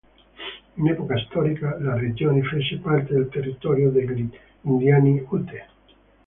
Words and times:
In 0.77 0.87
epoca 0.87 1.15
storica 1.27 1.77
la 1.79 1.93
regione 1.95 2.41
fece 2.41 2.77
parte 2.77 3.13
del 3.13 3.29
territorio 3.29 3.91
degli 3.91 4.27
indiani 4.61 5.23
Ute. 5.29 5.65